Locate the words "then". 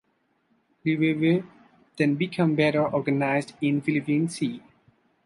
1.95-2.15